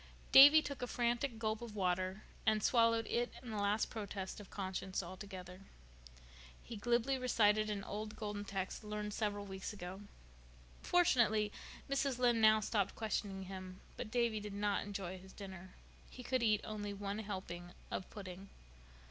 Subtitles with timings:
[0.31, 4.49] Davy took a frantic gulp of water and swallowed it and the last protest of
[4.49, 5.61] conscience together.
[6.63, 10.01] He glibly recited an old Golden Text learned several weeks ago.
[10.81, 11.51] Fortunately
[11.87, 12.17] Mrs.
[12.17, 15.75] Lynde now stopped questioning him; but Davy did not enjoy his dinner.
[16.09, 18.49] He could only eat one helping of pudding.